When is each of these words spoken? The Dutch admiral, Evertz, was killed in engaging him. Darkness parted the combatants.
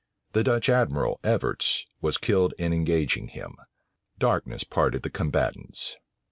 The 0.33 0.43
Dutch 0.43 0.67
admiral, 0.67 1.19
Evertz, 1.23 1.83
was 2.01 2.17
killed 2.17 2.55
in 2.57 2.73
engaging 2.73 3.27
him. 3.27 3.55
Darkness 4.17 4.63
parted 4.63 5.03
the 5.03 5.11
combatants. 5.11 5.95